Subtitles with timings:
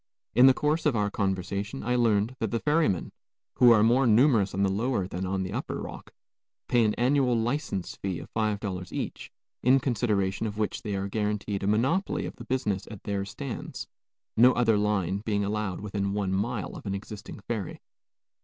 [0.33, 3.11] In the course of our conversation I learned that the ferrymen,
[3.57, 6.11] who are more numerous on the lower than on the upper Rock,
[6.67, 11.07] pay an annual license fee of five dollars each, in consideration of which they are
[11.07, 13.87] guarantied a monopoly of the business at their stands,
[14.35, 17.79] no other line being allowed within one mile of an existing ferry.